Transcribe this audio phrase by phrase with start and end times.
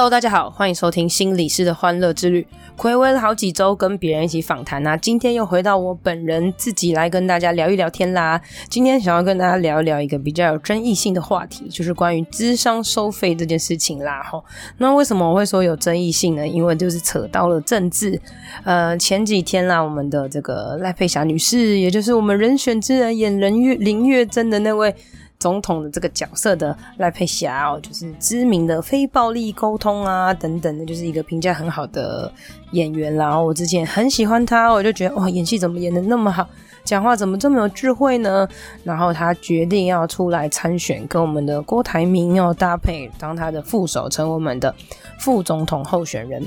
[0.00, 2.46] Hello，大家好，欢迎收听心理师的欢乐之旅。
[2.74, 8.40] 睽违了好几周，跟别人一起访谈啊，今天又回到我本人自己来跟大家聊一聊天啦。
[8.70, 14.22] 今天想要跟大家聊一聊一个比较有争议性的话题，就是关于智商收费这件事情啦。
[14.22, 14.42] 吼，
[14.78, 16.48] 那为什么我会说有争议性呢？
[16.48, 18.18] 因为就是扯到了政治。
[18.64, 24.96] 呃，前几天啦，我们的这个赖佩霞女士，也就是我们人选之人演人月林月珍的那位。
[25.40, 32.32] 总统的这个角色的赖佩霞哦，就是知名的非暴力沟通啊等等的，就是一个评价很好的
[32.70, 33.26] 演员啦。
[33.26, 36.46] 然后我之前很喜欢他，我就觉得哇，演戏怎么演的那么好，
[36.90, 38.48] 讲话怎么这么有智慧呢？
[38.82, 44.74] 然后他决定要出来参选，跟我们的郭台铭要搭配，当他的副手，成我们的
[45.20, 46.44] 副总统候选人。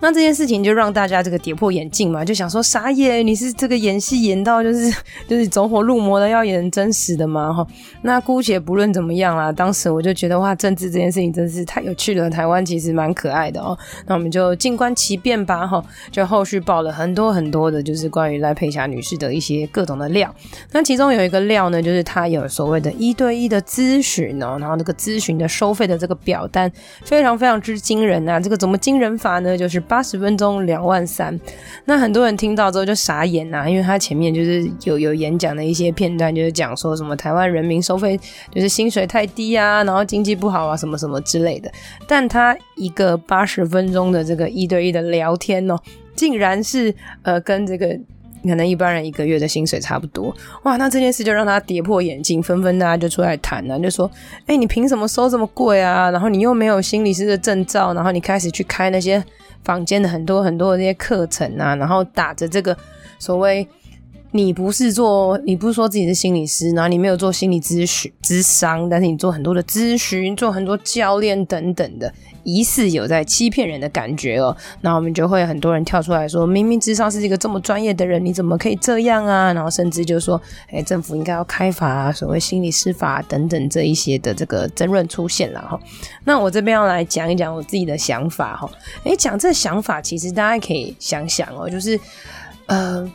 [0.00, 4.94] 那这件事情就让大家这个跌破眼镜嘛，就想说傻眼，你是这个演戏演到就是
[5.26, 7.50] 就是走火入魔的，要演真实的吗？
[7.50, 7.66] 哈，
[8.02, 12.28] 那姑且不论怎么样啦，当时我就觉得哇，政治这件事情真是太有趣了。
[12.28, 15.82] 台湾其实蛮可爱的哦，那我们就静观其变吧，哈。
[16.10, 20.34] 就后续报了很多很多的，就是关于赖佩霞女士的一些各种的料。
[20.72, 26.70] 那其中有一个料呢，就是他有所谓的一对一的咨询哦，然后那个咨询的收费的这个表单
[27.04, 28.38] 非常非常之惊人啊。
[28.38, 29.56] 这个怎么惊人法呢？
[29.56, 29.82] 就是。
[29.88, 31.38] 八十分钟两万三，
[31.84, 38.18] 那很多人听到之后就傻眼呐、啊，因为他前面就是有有演讲的一些片段，就是讲说什么台湾人民收费
[38.52, 41.70] 就是薪水太低啊，然后经济不好啊，什么什么之类的。
[42.08, 45.78] 但他一个八十分钟的这个一对一的聊天哦，
[46.16, 46.92] 竟然是
[47.22, 47.96] 呃跟这个
[48.46, 50.76] 可能一般人一个月的薪水差不多哇！
[50.76, 54.10] 那这件事就让他跌破眼镜，纷纷大家就出来谈啊，就说：
[54.46, 56.10] 哎、你凭什么收这么贵啊？
[56.10, 59.22] 然后你又没有心理师的证照，然后你开始去开那些。
[59.64, 62.76] 房间的很多很多的那些课程啊，然后打着这个
[63.18, 63.66] 所谓
[64.30, 72.14] 你不是做，你不是说自己是心理师，然后你没有做心理咨询、咨商，但是你做很多的咨询，做很多教练等等的，
[72.46, 74.56] 疑似有在欺骗人的感觉哦。
[74.80, 79.52] 那我们就会很多人跳出来说，明明智商是一个这么专业的人，你怎么可以这样啊？
[79.52, 80.40] 然后甚至就说，
[80.70, 85.78] 哎，政府应该要开罚啊，所谓心理司法等等这一些的这个争论出现了哈。
[86.24, 88.70] 那我这边要来讲一讲我自己的想法哈。
[89.04, 92.00] 哎，讲这想法，其实大家可以想想哦，就是
[92.68, 93.10] 呃。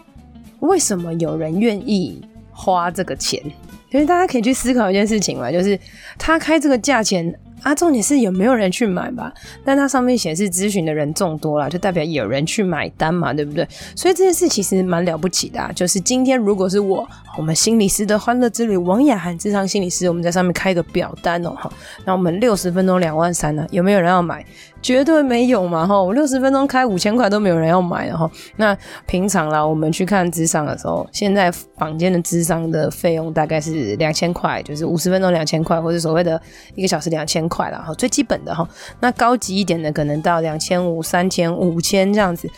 [0.61, 2.21] 为什么有人愿意
[2.51, 3.41] 花这个钱？
[3.89, 5.75] 其实大家可以去思考一件事情嘛，就是
[6.19, 7.35] 他开这个价钱。
[7.61, 9.31] 啊，重点是有没有人去买吧？
[9.63, 13.67] 但它上面显示咨询的人众多啦，就代表有人去买单嘛，对不对？
[13.95, 15.71] 所以这件事其实蛮了不起的啊。
[15.73, 17.07] 就是今天如果是我，
[17.37, 21.71] 我们心理师的欢乐之旅，王雅涵智商心理师，我们在上面开个表单哦，哈，
[22.05, 24.45] 那我们六十分钟两万三呢，有没有人要买？
[24.81, 28.29] 绝对没有嘛，哈，我六十分钟开五千块都没有人要买的哈。
[28.55, 28.75] 那
[29.05, 36.41] 平常啦，我们去看智商的时候，现在房间的智商的费用大概是两千块，就是五十分钟两千块，或者所谓的
[36.75, 37.41] 一个小时两千。
[37.51, 38.65] 块了哈，最基本的哈，
[39.01, 42.49] 那高级一点的可能到两千五、三千、五千这样子，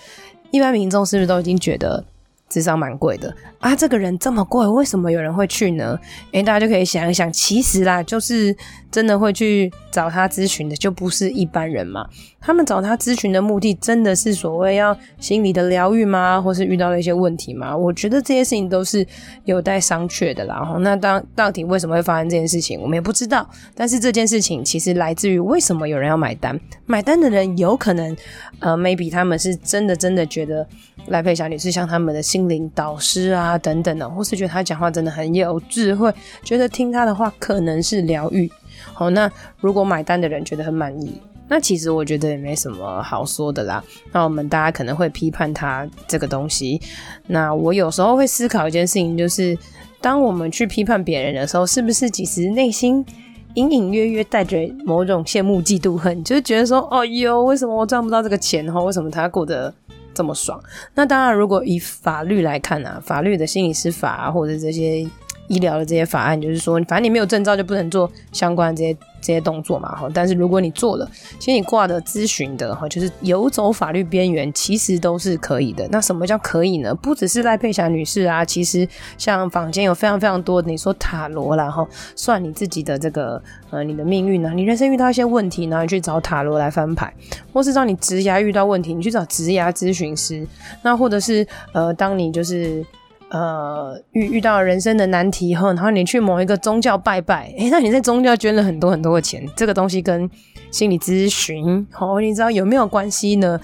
[0.51, 2.03] 一般民众是不是都已经觉得
[2.49, 3.75] 至少蛮贵的啊？
[3.75, 5.99] 这个人这么贵，为什么有人会去呢？
[6.31, 8.55] 诶，大家就可以想一想，其实啦，就是。
[8.93, 12.07] 真的会去找他咨询的，就不是一般人嘛。
[12.45, 16.41] 他们找他咨询的目的，真的是所谓要心理的疗愈吗？
[16.41, 17.75] 或是遇到了一些问题吗？
[17.75, 19.07] 我觉得这些事情都是
[19.45, 20.75] 有待商榷的啦。
[20.81, 23.49] 那当到底为什么会发生这件事情，我们也不知道。
[23.73, 26.59] 但是这件事情其实来自于为什么有人要买单？
[26.85, 28.13] 买单的人有可能，
[28.59, 30.67] 呃，maybe 他们是真的真的觉得
[31.07, 38.51] 赖佩霞女士像他们的心灵导师啊等等的，或是觉得他讲话真的很有智慧，觉得听他的话可能是疗愈。
[38.91, 39.31] 好，那
[39.61, 41.21] 如果买单的人觉得很满意，
[41.53, 43.83] 那其实我觉得也没什么好说的啦。
[44.11, 46.81] 那我们大家可能会批判他这个东西。
[47.27, 49.55] 那我有时候会思考一件事情，就是
[50.01, 53.05] 当我们去批判别人的时候，是不是其实内心
[53.53, 58.65] 隐隐约约带着某种羡慕、嫉妒、恨，就是觉得说，哦哟，为什么我赚不到这个钱？
[58.73, 59.71] 哈，为什么他过得
[60.11, 60.59] 这么爽？
[60.95, 65.07] 那当然，如果以法律来看啊，法律的心理师法，或者这些。
[65.53, 70.09] 医疗的这些法案，就是说，反正你没有证照就不能做相关的这些这些动作嘛，哈。
[70.13, 71.09] 但是如果你做了，
[71.39, 75.87] 其实你挂的咨询的，哈，就是游走法律边缘，其实都是可以的。
[75.91, 76.93] 那什么叫可以呢？
[76.95, 87.13] 不只是赖佩霞女士啊，其实像坊间有非常非常多，你说塔罗啦，哈，算你自己的这个呃你的命运啊，你人生遇到一些问题，然后你去找塔罗来翻牌，
[87.53, 90.45] 或是让你职涯遇到问题，你去找职涯咨询师，
[90.81, 92.85] 那或者是呃，当你就是。
[93.33, 100.29] 呃遇遇到人生的难题后，然后你去某一个宗教拜拜，诶，那你在宗教捐了很多很多的钱，这个东西跟
[100.71, 103.59] 心理咨询，哦，你知道有没有关系呢？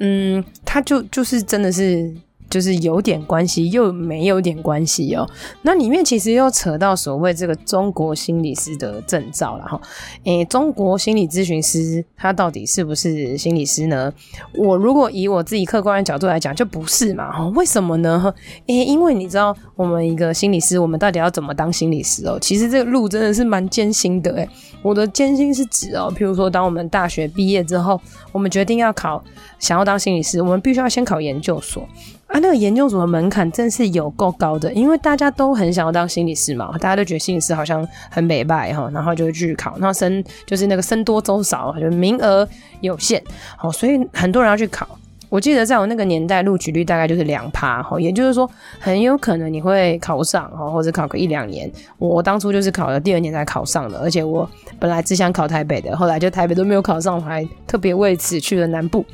[0.00, 2.14] 嗯，它就就是真的是。
[2.54, 5.28] 就是有点关系，又没有点关系哦。
[5.62, 9.80] 那里面其实又扯到所谓这个中国心理师的证照了哈。
[10.22, 14.12] 诶，中国心理咨询师他到底是不是心理师呢？
[14.56, 17.32] 我如果以我自己客观的角度来讲，就不是嘛。
[17.32, 18.32] 哈，为什么呢？
[18.68, 22.38] 诶，因为你知道，我们一个心理师，我们到底要怎么当心理师哦？
[22.40, 24.48] 其实这个路真的是蛮艰辛的诶。
[24.80, 29.20] 我的艰辛是指哦，譬如说，当我们大学毕业之后，我们决定要考，
[29.58, 31.88] 想要当心理师，我们必须要先考研究所。
[32.34, 42.46] 啊，那个研究所的门槛真是有够高的，因为大家都很想要当心理师嘛，大家都觉得心理师好像很美拜哈，然后就去考，那生就是那个生多粥少，就名额
[42.80, 43.22] 有限，
[43.56, 44.84] 好，所以很多人要去考。
[45.28, 51.70] 我记得在我那个年代，录取率大概就是两趴，哈，也就是说很有可能你会考上，哈，或者考个一两年。
[51.98, 54.48] 我当初就是考了第二年才考上的，而且我
[54.80, 59.04] 本来只想考台北的，后来就台北都没有考上，我还特别为此去了南部。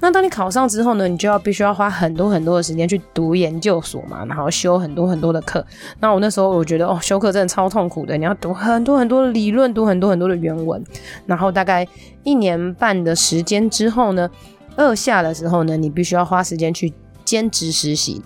[0.00, 5.64] 那当你考上之后呢，你就要必须要花很多很多的时间去读研究所嘛，然后修很多很多的课。
[6.00, 10.82] 那我那时候我觉得哦，修课真的超痛苦的，你要读很多很多的理论，读很多很多的原文。
[11.24, 11.86] 然后大概
[12.22, 14.30] 一年半的时间之后呢，
[14.76, 16.92] 二下的时候呢，你必须要花时间去
[17.24, 18.22] 兼职实习。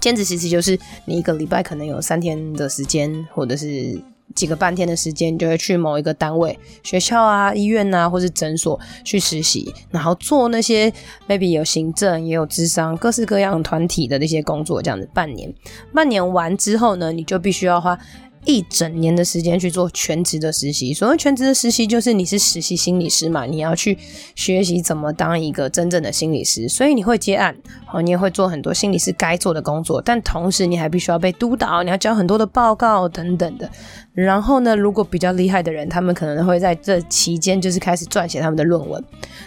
[0.00, 4.00] 兼职实习就是你一个礼拜可能有三天的时间，或者是。
[4.34, 10.92] 几个半天的时间，就会去某一个单位、学校啊、医院啊，或是诊所去实习，然后做那些
[11.28, 15.52] maybe 有行政也有智商各式各样团体的那些工作，这样子半年。
[15.92, 17.98] 半年完之后呢，你就必须要花。
[18.46, 23.98] 一整年的时间去做全职的实习，所谓全职的实习就是你是实习心理师嘛，你要去
[24.34, 27.54] 学习怎么当一个真正的心理师，所以你会接案，
[27.92, 33.70] 哦，你也会做很多心理师该做的工作，但同时你还必须要被督导，你要交很多的报告等等的。
[34.12, 39.04] 然后呢，如果比较厉害的人，他们可能会在这期间就是开始撰写他们的论文，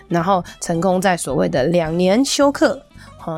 [0.07, 2.79] 然后成功在所谓的两年休课，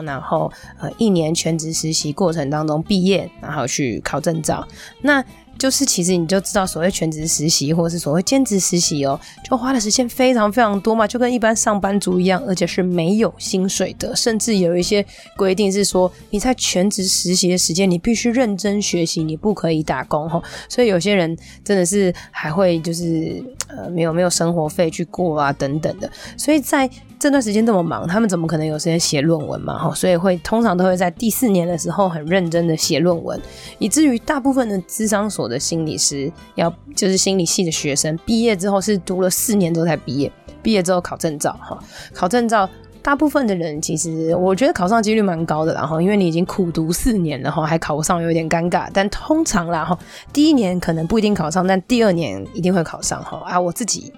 [0.06, 4.68] 然后呃一年全职实习过程当中毕业，然后去考证照，
[5.02, 5.24] 那。
[5.58, 9.20] 就是其实你就知道，所谓全职实习或是所谓兼职实习哦，
[9.50, 15.06] 就花的时间非常非常多嘛，就跟一般上班族一样，而且是没有薪水的，甚至有一些
[15.36, 20.42] 规定是说你在全职实习的时间，你必须认真学习，你不可以打工哈。
[20.70, 26.90] 所以有些人真的是还会就是呃没有没有生活费去过啊等等的，所以在。
[27.20, 29.78] 这段时间这么忙，他们怎么可能有时间写论文嘛？
[29.78, 33.40] 哈，所以会通常都会在第四年的时候很认真的写论文，
[33.80, 40.32] 以至于大部分的智商所的心理师要就是心理系的学生毕业之后是读了四年之后才毕业，
[40.62, 41.80] 毕业之后考证照哈，
[42.14, 42.70] 考证照，
[43.06, 49.96] 大部分的人其实我觉得考上几率蛮高的，然后因为你已经苦读四年了哈，还考不上有点尴尬，但通常啦哈，
[50.34, 54.12] 第一年可能不一定考上，但第二年一定会考上哈啊，我自己。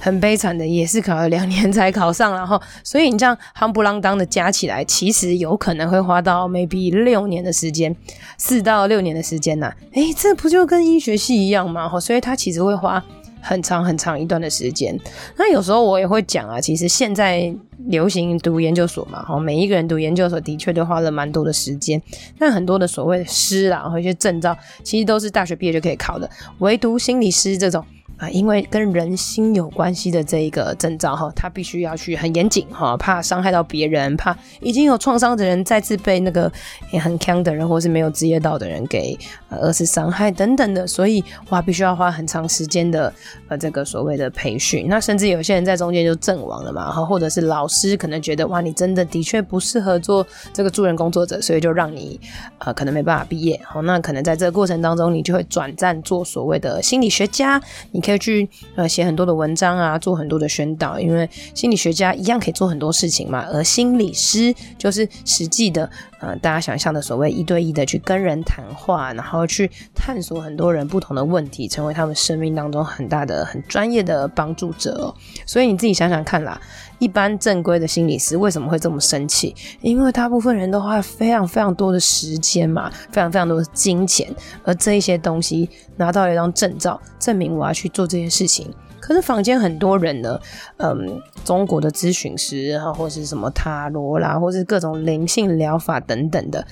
[0.00, 7.94] 很悲惨的，也是考了两年才考上，然后，所以你这样夯不啷当的加起来，其实有可能会花到 maybe 六年的时间，
[8.36, 9.76] 四到六年的时间呐、啊。
[9.92, 11.88] 诶，这不就跟医学系一样吗？
[12.00, 13.02] 所以它其实会花
[13.46, 14.98] 很长很长一段的时间。
[15.36, 17.54] 那有时候我也会讲啊，其实现在
[17.86, 22.02] 流行读研究所嘛，哈，每一个人读研究所的确都花了蛮多的时间。
[22.38, 26.28] 那很多的所谓的师啊，或一些证照，其实都是大学毕业就可以考的，
[26.58, 27.84] 唯独心理师这种。
[28.18, 36.50] 啊，因为跟人心有关系的这一个征兆哈，他必须要去很严谨哈，怕伤害到别人，怕已经有创伤的人再次被那个
[36.90, 39.14] 也很强的人或是没有职业道的人给
[39.50, 43.12] 二次伤害等等的，所以哇，必须要花很长时间的
[43.48, 44.86] 呃这个所谓的培训。
[44.88, 52.18] 那甚至有些人在中间就阵亡了嘛，哈，或者是老师可能觉得哇，你真的的确不适合做这个助人工作者，所以就让你
[52.60, 53.60] 呃可能没办法毕业。
[53.62, 58.05] 好，那可能在这个过程当中，你就会转战做所谓的心理学家，你。
[58.06, 75.12] 可以去呃写很多的文章啊，做很多的宣导，因为心理学家一样可以做很多事情嘛，而心理师就是实际的呃大家想象的所谓一对一的去跟人谈话，然后去探索很多人不同的问题，成为他们生命当中很大的很专业的帮助者。
[75.44, 76.60] 所以你自己想想看啦。
[76.98, 79.54] 一般正规的心理师为什么会这么生气？
[79.80, 84.34] 因为大部分人都花非常非常多的时间嘛，非常非常多的金钱，
[84.64, 88.72] 而这一些东西拿到一张证照，证明我要去做这件事情。
[88.98, 90.40] 可是坊间很多人呢，
[90.78, 96.66] 嗯，中国的咨询师，或是什么塔罗啦，或是各种灵性疗法等等的，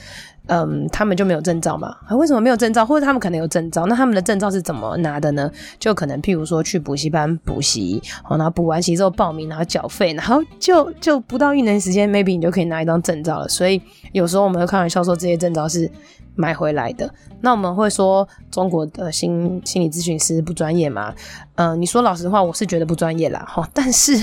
[0.46, 1.96] 嗯，他们就没有证照嘛？
[2.10, 2.84] 为什么没有证照？
[2.84, 3.86] 或者他们可能有证照？
[3.86, 5.50] 那他们的证照是怎么拿的呢？
[5.78, 13.48] 就可能譬如说去补习班补习，然后补完习之后报名，然后缴费，然后就就不到一年时间，maybe 你就可以拿一张证照了。
[13.48, 13.80] 所以
[14.12, 15.90] 有时候我们会开玩笑说，这些证照是
[16.34, 17.12] 买回来的。
[17.40, 21.14] 那我们会说中国的心心理咨询师不专业吗？
[21.56, 23.44] 嗯、你说老实话，我是觉得不专业啦。
[23.46, 24.18] 哈，但是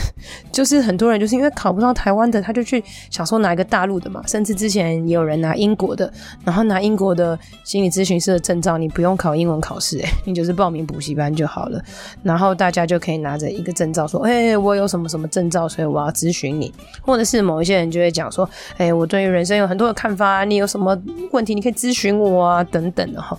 [0.52, 4.22] 就是很多人就是因为考不到台湾的，他就去想说拿一个大陆的嘛。
[4.28, 6.12] 甚至之前也有人拿英国的，
[6.44, 11.82] 然后拿英国的心理咨询师的证照，你不用考英文考试，诶，你就是报名补习班就好了。
[12.24, 16.74] 然后大家就可以拿着一个证照说，哎、我有什么什么证照，所以我要咨询你。
[17.02, 21.00] 或者是某一些人就会讲说，哎、我对于人生有很多的看法，你有什么
[21.32, 23.14] 问题你可以咨询我啊，等等。
[23.14, 23.38] 的哈，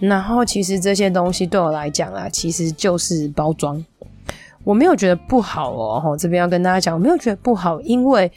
[0.00, 3.82] 然后其实这些东西对我来讲啊，其实就是包装。
[4.64, 8.30] 我没有觉得不好哦，这边要跟大家讲，我没有觉得不好，因为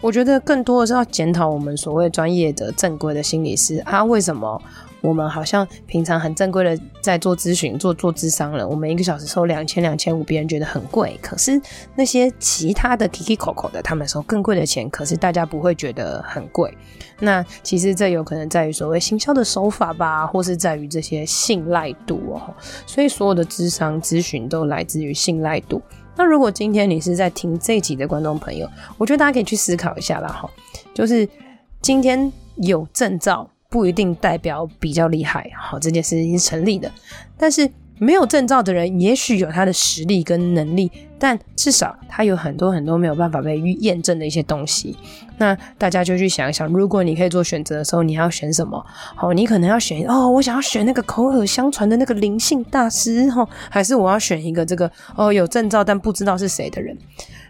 [0.00, 4.60] 我觉得更多的是要检讨我们所谓专业的正规的心理师啊，为什么？
[5.04, 11.14] 我们好像平常很正规的在做咨询、做做智商了，我们一个小时收两千、两千五，别人觉得很贵。
[11.20, 11.60] 可是
[11.94, 16.74] 那些其他的 Kiki Coco 的，他们收更贵的钱，可是大家不会觉得很贵。
[17.20, 22.54] 那其实这有可能在于所谓行销的手法吧，或是在于这些信赖度哦。
[22.86, 25.82] 所以所有的智商咨询都来自于信赖度。
[26.16, 30.50] 那如果今天你是在听这一集的观众朋友，我觉得大家可以去思考一下啦，哈，
[30.94, 31.28] 就是
[31.82, 33.46] 今天有证照。
[33.74, 36.88] 不一定代表比较厉害，好，这件事情是成立的。
[37.36, 40.88] 但是没有证照的人，也许有他的实力跟能力，
[41.18, 44.96] 但至少他有很多很多没有办法被验证的一些东西。
[45.38, 48.80] 那大家就去想一想，如果你可以做选择的时候，你要选什么？
[49.16, 56.96] 好，你可能要选哦，我想要选那个口耳相传的那个灵性大师，哈，还是我要选一个这个哦有证照但不知道是谁的人？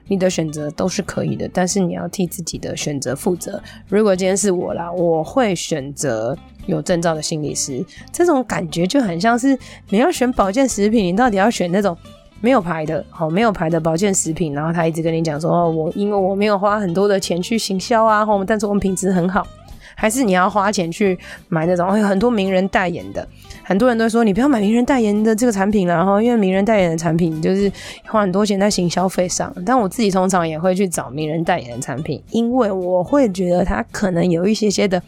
[0.08, 3.60] 你的选择都是可以的，但是你要替自己的选择负责。
[3.88, 7.84] 如果今天是我啦，我会选择有证照的心理师。
[8.12, 9.58] 这种感觉就很像是
[9.88, 11.96] 你要选保健食品，你到底要选那种
[12.40, 19.46] 没有牌的，好，没有牌的保健食品，然后他一直跟你讲说，哦，我因为我没有花很多的钱去行销啊，吼，但是我们品质很好。
[19.94, 23.26] 还是你要花钱去买那种有很多名人代言的，
[23.62, 27.70] 很多人都说你不要买名人代言的这个产品了，然后因为名人代言的产品就是
[28.06, 29.54] 花很多钱在行消费上。
[29.64, 35.02] 但我自己通常也会去找名人代言的产品，因为我会觉得它可能有一些些的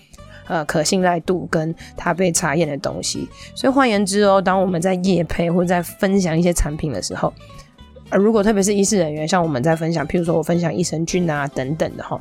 [0.47, 3.29] 呃可信赖度跟它被查验的东西。
[3.55, 7.33] 所以换言之哦，当我们在业配或在分享一些产品的时候，
[8.11, 12.21] 呃，如果特别是医事人员，像我们在分享，譬如说我分享益生菌啊等等的哈。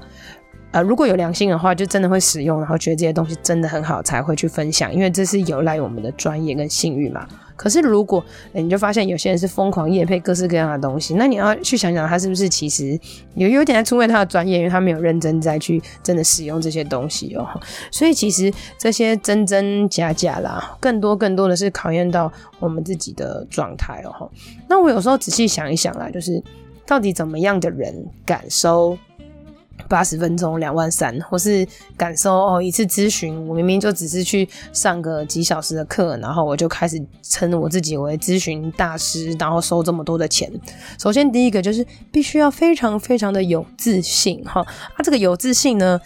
[0.76, 7.26] 呃，如果有良心的话，就真的会使用，然后觉得这些东西真的很好，才会去分享，因为这是有赖我们的专业跟信誉嘛。
[7.56, 13.00] 可是如果你就发现有些人是疯狂业配各式各样的东西，那你要去想想他是不是其实
[13.36, 17.48] 有有点在出卖他的专业，因为他没有认真在去真的使用这些东西哦。
[17.90, 22.30] 所以其实这些真真假假啦，更多更多的是考验到
[22.60, 24.30] 我们自己的状态哦。
[24.68, 26.44] 那我有时候仔细想一想啦，就是
[26.86, 28.98] 到底怎么样的人敢收
[29.88, 40.52] 八十分钟两万三，或是感受哦一次咨询，我明明就只是去上个几小时的课，然后我就开始称我自己为咨询大师，然后收这么多的钱。
[41.00, 46.00] 首先第一个就是必须要非常非常的有自信哈，啊这个有自信呢。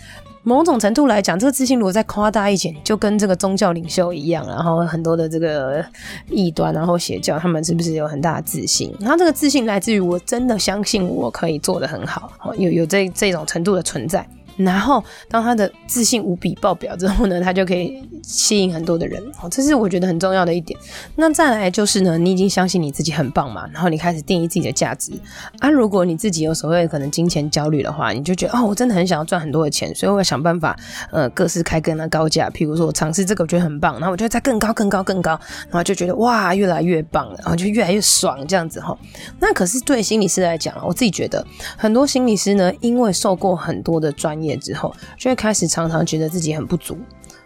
[0.43, 5.83] 某种程度来讲，这个自信如果再夸大一点，就跟这个宗教领袖一样，然后很多的这个
[6.29, 8.93] 异端，然后邪教，他们是不是有很大的自信？
[8.99, 14.25] 然后这个自信来自于我真的相信我可以做得很好，有有这这种程度的存在。
[14.59, 19.23] 然后，当他的自信无比爆表之后呢， 他就可以吸引很多的人。
[19.41, 20.77] 哦，这是我觉得很重要的一点。
[21.15, 25.13] 那再来就是呢，你已经相信你自己很棒嘛，然后你开始定义自己的价值。
[25.59, 30.77] 啊，如果你自己有所谓可能金钱焦虑的话，你就觉得哦，我真的很想要赚很多的钱，所以我要想办法，
[31.11, 32.49] 呃，各式开更的高价。
[32.49, 35.39] 譬如说我尝试这个，我觉得很棒，然后我就再更高、更高、更高，
[35.69, 38.97] 然后就觉得哇，越来越棒了，然后就越来越爽这样子哈。
[39.39, 41.45] 那可是对心理师来讲，我自己觉得
[41.77, 44.48] 很多心理师呢，因为受过很多的专业。
[44.57, 46.97] 之后就会开始常常觉得自己很不足。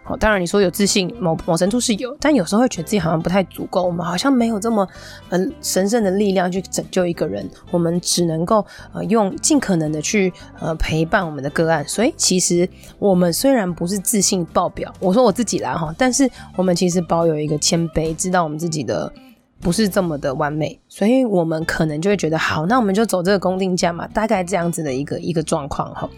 [0.06, 3.82] 好，当然你说有自信，某某程度是有，但有时候会觉得自己好像不太足够。
[3.82, 4.86] 我们好像没有这么
[5.30, 10.30] 很神圣的力量去拯救一个人，我们只能够呃用尽可能的去
[10.60, 11.82] 呃陪伴我们的个案。
[11.88, 12.68] 所以其实
[12.98, 19.10] 我们虽然不是自信爆表，我说我自己啦哈，但是我们其实保有一个谦卑，知道我们自己的
[19.58, 26.08] 不是这么的完美，所以我们可能就会觉得好，那我们就走这个公定价嘛，大概这样子的一个一个状况哈。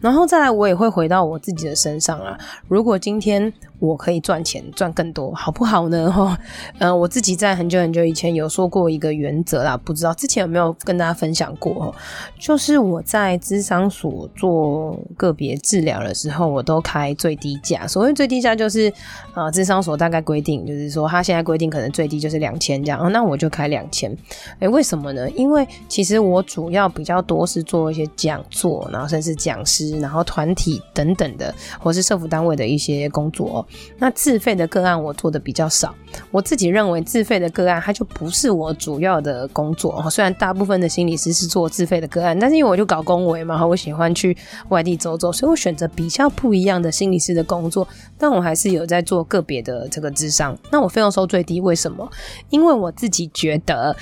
[0.00, 2.36] 然后再来，我也会回到我自己的身上啊。
[2.66, 6.10] 如果今天我可以赚钱赚更多，好不好呢？
[6.10, 6.36] 哈，
[6.78, 11.94] 嗯，我自己在很久很久以前有说过一个原则啦，不知道之前有没有跟大家分享过？
[12.36, 17.86] 就是我在资商所做个别治疗的时候，我都开最低价。
[17.86, 18.92] 所谓最低价，就是
[19.32, 23.12] 啊，咨商所大概规定，就是说他现在规定可能最低就是两千这样。
[23.12, 24.16] 那我就开两千，
[24.60, 25.28] 诶，为什么呢？
[25.30, 33.66] 因为其实我主要比较多是做一些讲座，然后甚至讲师，然后团体等等的，或是社福单位的一些工作。
[33.98, 35.94] 那自费的个案我做的比较少。
[36.30, 40.08] 我自己认为自费的个案它就不是我主要的工作。
[40.10, 44.36] 虽然大部分的心理师是做自费的个案，但是因为我就搞公维嘛，我喜欢去
[44.68, 47.86] 外地走走，所以我选择比较不一样的心理师的工作。
[48.16, 50.56] 但我还是有在做个别的这个智商。
[50.70, 52.08] 那我费用收最低，为什么？
[52.48, 53.94] 因为我自己觉得，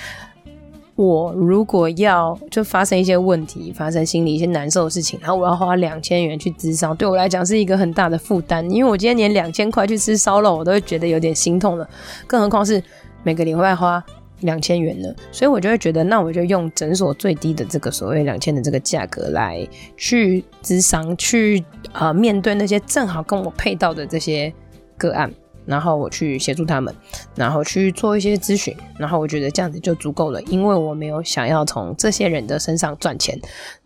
[0.94, 8.70] 我如果要就发生一些问题，发生心里一些难受的事情，然后我要花两千元去咨商，对我来讲是一个很大的负担。
[8.70, 11.88] 因为我今天连两千块去吃烧肉，我都会觉得有点心痛了，
[12.26, 12.82] 更何况是
[13.22, 14.04] 每个礼拜花
[14.40, 15.08] 两千元呢？
[15.30, 24.52] 所以我就会觉得，那我就用诊所最低的这个所谓两千的这个价格来去咨商，去呃面对那些正好跟我配到的这些
[24.98, 25.32] 个案。
[25.64, 26.94] 然后我去协助他们，
[27.34, 33.38] 然后去做一些咨询，然后我觉得这样子就足够了，因为我没有想要从这些人的身上赚钱。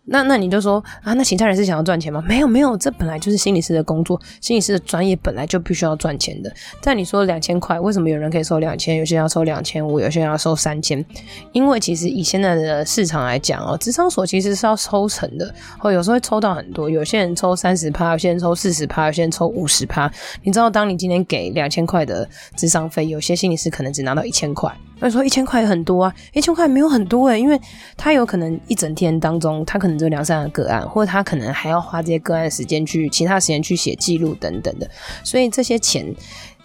[0.09, 2.23] 那那你就说啊，那其他人是想要赚钱吗？
[2.27, 6.51] 没有没有，这本来就是心理师的工作，心理师的专业本来就必须要赚钱的。
[6.81, 11.03] 但你说两千块，为什么有人可以收两千，有些人要收两千五，有些人要收三千？
[11.51, 20.09] 因为其实以现在的市场来讲哦，咨商所其实是要抽成的，哦有时候会抽到很多，有些人抽三十趴，有些人抽四十趴，有些人抽五十趴。
[20.43, 24.73] 你知道，当你今天给两千块的智商费，有些心理师可能只拿到一千块。
[24.99, 27.59] 那说一千块也很多啊，一千块没有很多诶、因为
[27.95, 34.89] 他有可能一整天当中，他可能只有两三个个案，或者他可能还要花这些个案时间去其他时间去写记录等等的，
[35.23, 36.13] 所以这些钱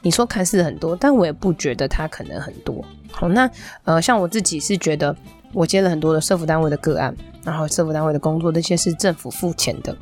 [0.00, 2.84] 你说看似很多，但我也不觉得他可能很多。
[3.10, 3.48] 好，那
[3.84, 5.14] 呃，像我自己是觉得
[5.52, 9.94] 我接了很多的社福单位的个案，然后社福单位的工作，这些是政府付钱的。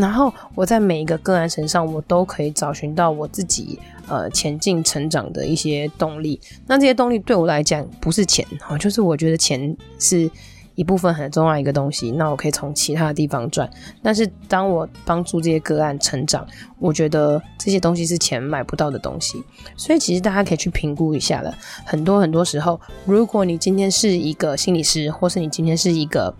[0.00, 6.40] 然后我在每一个个案身上，我都可以找寻到我自己呃前进成长的一些动力。
[6.66, 10.30] 那这些动力对我来讲不是钱哈，就是我觉得钱是。
[10.76, 13.68] 一部分很重要一个东西，那我可以从其他的地方赚。
[14.02, 16.46] 但是当我帮助这些个案成长，
[16.78, 19.42] 我觉得这些东西是钱买不到的东西。
[19.76, 21.52] 所以其实大家可以去评估一下了。
[21.84, 26.32] 很多很多时候，如果你今天是一个心理师，或是你今天是一个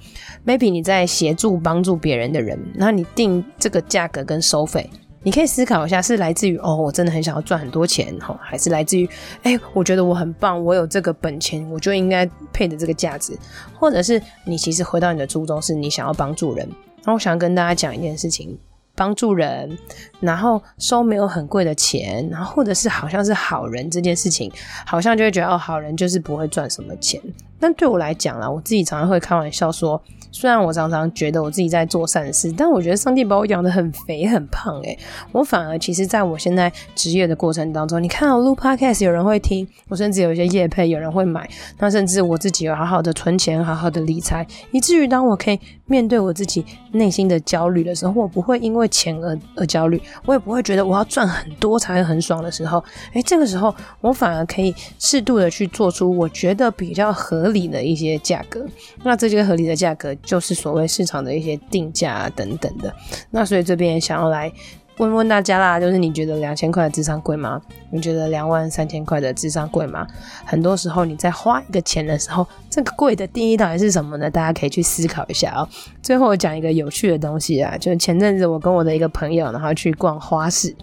[0.47, 4.89] maybe 你在协助帮助别人的人，那你定这个价格跟收费。
[5.27, 9.11] 你可以思考一下，是来自于哦，我真的很想要赚很多钱哈，还是来自于
[9.43, 13.37] 哎，我觉得我很棒，我有这个本钱，我就应该配的这个价值，
[13.75, 16.69] 或者是你其实回到你的初衷，是你想要帮助人。
[17.03, 18.57] 那我想跟大家讲一件事情。
[18.99, 19.77] 帮助人，
[20.21, 24.51] 然后收没有很贵的钱，然后或者是好像是好人这件事情，
[24.85, 27.21] 好像就会觉得哦，好人就是不会赚什么钱。
[27.59, 30.01] 但对我来讲啦，我自己常常会开玩笑说，
[30.31, 34.99] 虽然我常常觉得我自己在做善事，但我觉得上帝把我养得很肥很胖诶，
[35.33, 41.49] 我反而其实在我现在职业的过程当中，你看我录 podcast 有人会听，我甚至有一些业配有人会买，
[41.79, 57.47] 那甚至我自己有好好的存钱，好好的理财，以至于当我可以面对我自己内心的焦虑的时候，我不会因为钱而而焦虑，我也不会觉得我要赚很多才会很爽的时候，诶，这个时候我反而可以适度的去做出我觉得比较合。
[57.47, 58.67] 理的一些价格，
[59.03, 62.93] 那这些合理的价格就是所谓市场的一些定价啊等等的。
[63.31, 64.53] 那所以这边想要来
[64.99, 67.61] 问问大家啦，就是你觉得两千块的智商贵吗？
[67.91, 70.07] 你觉得两万三千块的智商贵吗？
[70.45, 74.31] 很多时候你在花一个钱的时候，这个贵的定义到底是什么呢？
[74.31, 75.69] 大家可以去思考一下哦。
[76.03, 80.75] 最后我讲一个有趣的东西啊，就是前阵子我跟我的一个朋友，然后去逛花市，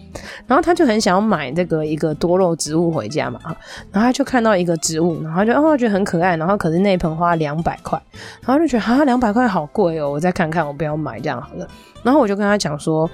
[0.45, 3.39] 然后他就很想要买这个一个多肉植物回家嘛，
[3.91, 7.99] 然后他就看到一个植物，然后就哦觉得很可爱，然后可是那一盆花两百块，
[8.45, 11.67] 然后就觉得啊两百块好贵哦，我再看看，我不要买这样好了。
[12.03, 13.09] 然后我就跟他讲说。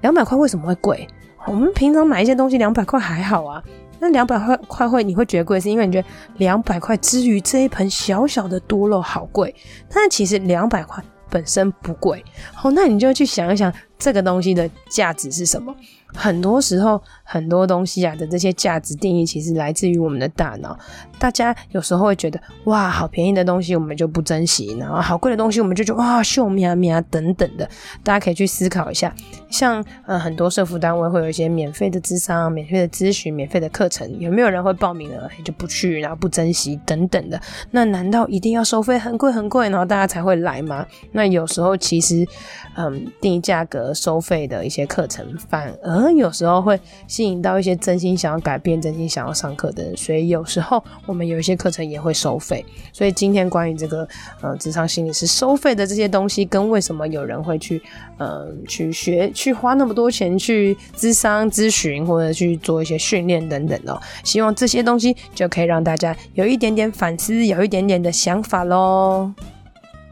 [0.00, 1.06] 两百块为什么会贵？
[1.46, 3.62] 我们平常买一些东西两百块还好啊，
[4.00, 9.54] 那两百块块会你会觉得贵，是因为你觉得两百块之于这一盆小小的多肉好贵，
[9.88, 12.24] 但其实两百块本身不贵。
[12.52, 15.74] 好，那你就去想一想，这个东西的价值是什么？
[16.14, 20.78] 很多时候，很多东西啊的这些价值定义，其实来自于我们的大脑。
[21.18, 27.68] 大家有时候会觉得，哇，好便宜的东西我们就不珍惜，然后好贵的东西我们就觉得哇，秀喵喵等等的。
[28.02, 29.14] 大家可以去思考一下，
[29.50, 37.40] 像呃很多社福单位会有一些免费的智商、免费的咨询、免费的课程，有没有人会报名了就不去，然后不珍惜等等的？
[37.70, 40.86] 那难道一定要收费很贵很贵，然后大家才会来吗？
[41.12, 42.26] 那有时候其实，
[42.76, 46.06] 嗯，定价格收费的一些课程反而。
[46.12, 46.80] 有时候会
[47.16, 52.62] 吸引到一些真心想要改变、真心想要上课的人，所以有时候我们有一些课程也会收费。
[52.92, 54.06] 所以今天关于这个
[54.42, 57.80] 呃，智商心理师收费的这些东西，跟为什么有人会去
[58.18, 69.32] 呃去学、去花那么多钱去咨商咨询，或者去做一些训练等等哦，希望这些东西就可以让大家有一点点反思，有一点点的想法喽。